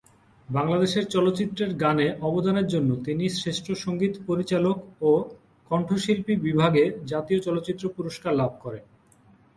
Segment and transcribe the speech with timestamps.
[0.49, 4.77] বাংলাদেশের চলচ্চিত্রের গানে অবদানের জন্য তিনি শ্রেষ্ঠ সঙ্গীত পরিচালক
[5.01, 5.11] ও
[5.71, 8.83] কণ্ঠশিল্পী বিভাগে জাতীয় চলচ্চিত্র পুরস্কার লাভ করেন।